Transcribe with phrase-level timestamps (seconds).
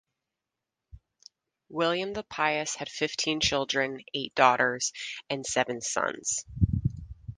[1.69, 4.93] William the Pious had fifteen children, eight daughters
[5.29, 6.43] and seven sons.